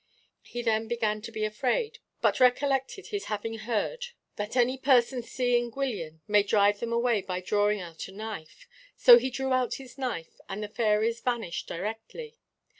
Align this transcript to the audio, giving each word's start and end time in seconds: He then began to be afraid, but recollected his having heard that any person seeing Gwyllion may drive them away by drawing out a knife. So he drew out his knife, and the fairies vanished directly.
He 0.41 0.63
then 0.63 0.87
began 0.87 1.21
to 1.21 1.31
be 1.31 1.45
afraid, 1.45 1.99
but 2.21 2.39
recollected 2.39 3.09
his 3.09 3.25
having 3.25 3.59
heard 3.59 4.03
that 4.35 4.55
any 4.57 4.75
person 4.75 5.21
seeing 5.21 5.69
Gwyllion 5.69 6.21
may 6.27 6.41
drive 6.41 6.79
them 6.79 6.91
away 6.91 7.21
by 7.21 7.39
drawing 7.39 7.81
out 7.81 8.07
a 8.07 8.11
knife. 8.11 8.67
So 8.95 9.19
he 9.19 9.29
drew 9.29 9.53
out 9.53 9.75
his 9.75 9.99
knife, 9.99 10.41
and 10.49 10.63
the 10.63 10.69
fairies 10.69 11.21
vanished 11.21 11.67
directly. 11.67 12.39